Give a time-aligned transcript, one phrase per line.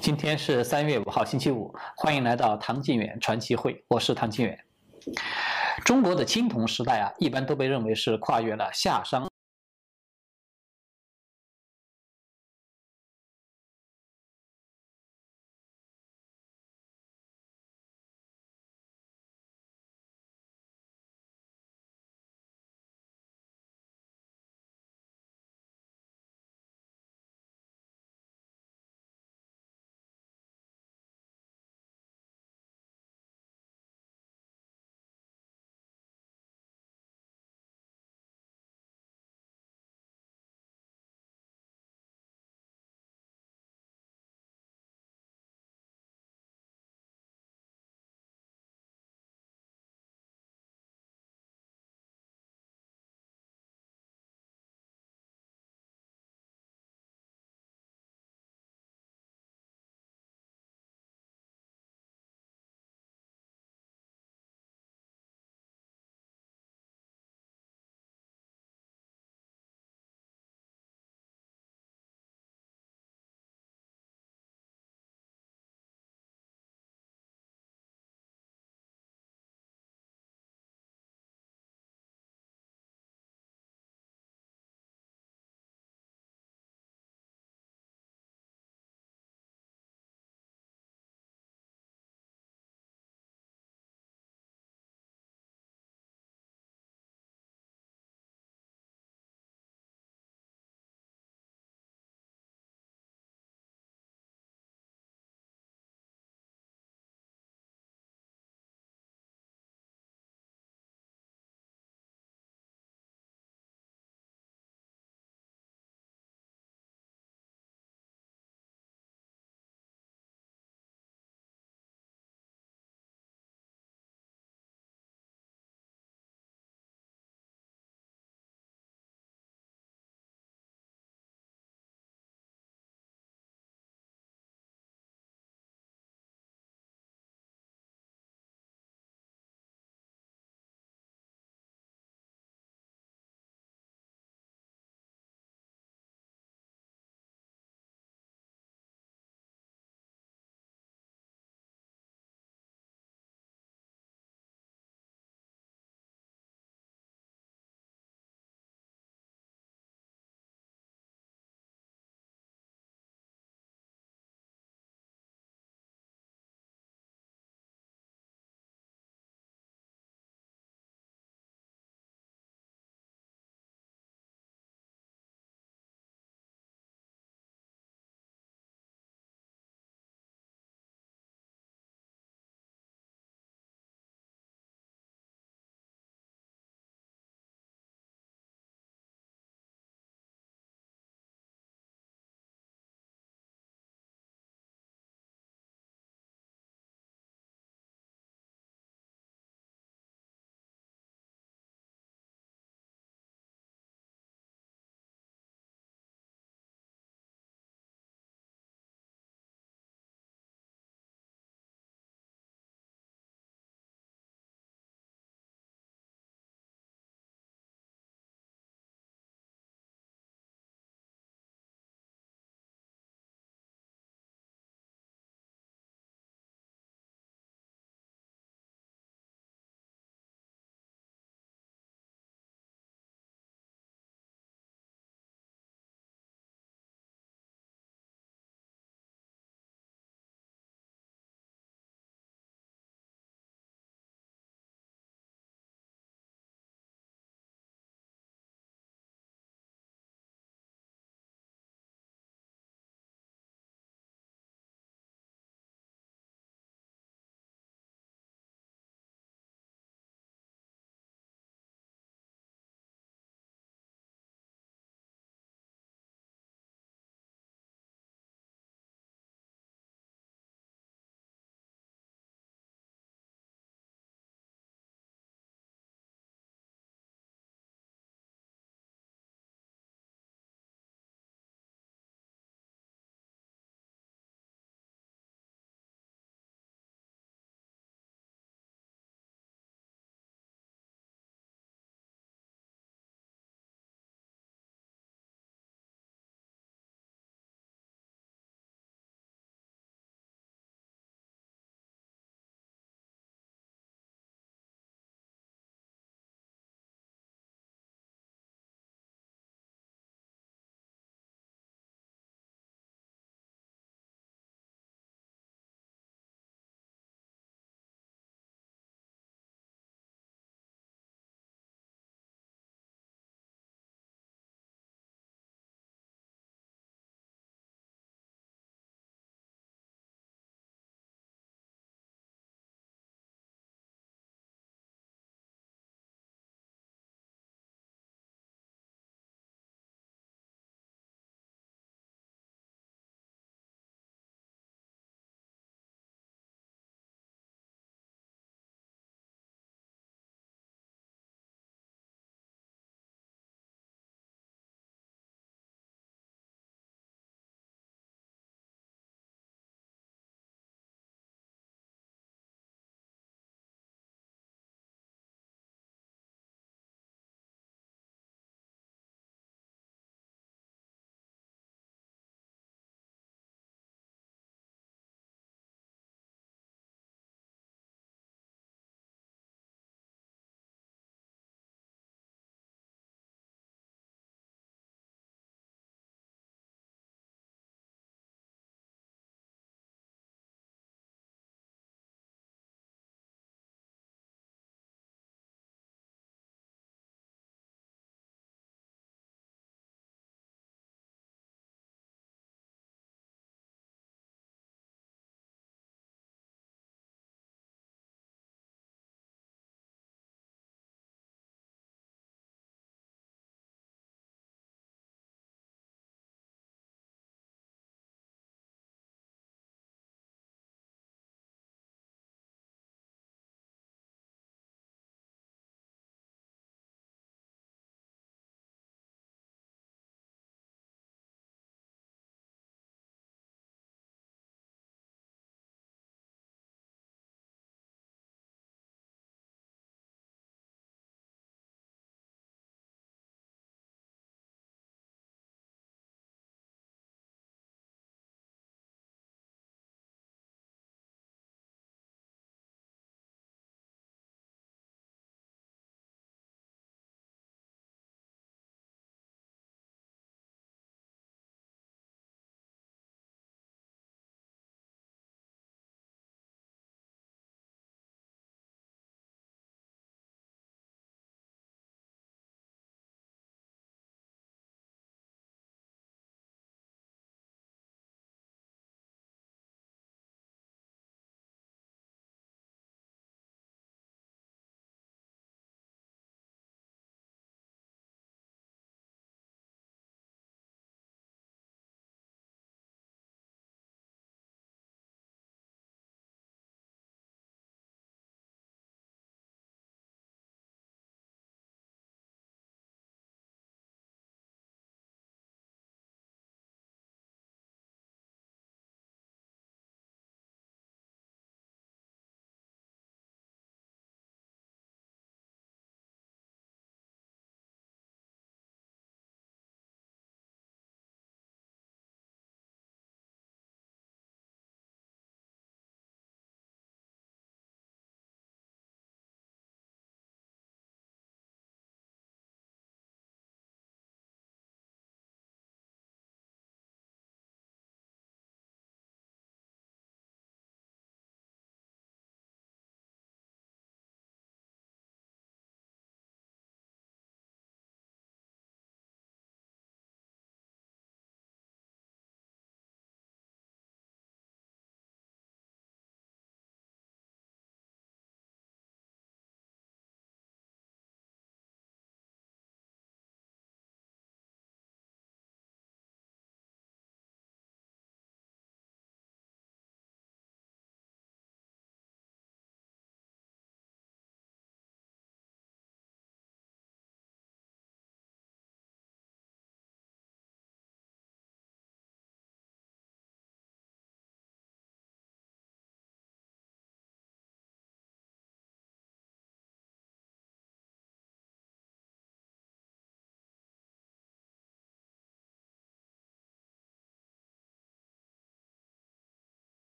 [0.00, 4.58] 今天是三月五号星期五欢迎来到唐靖远传奇会我是唐靖远。
[5.84, 9.30] 中国的青铜时代啊一般都被认为是跨越了夏商